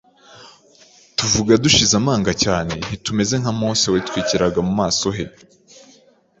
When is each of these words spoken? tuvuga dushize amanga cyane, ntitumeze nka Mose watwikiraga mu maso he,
tuvuga 1.17 1.53
dushize 1.63 1.93
amanga 2.01 2.31
cyane, 2.43 2.73
ntitumeze 2.87 3.35
nka 3.41 3.51
Mose 3.59 3.85
watwikiraga 3.93 4.59
mu 4.67 4.73
maso 4.79 5.07
he, 5.15 5.25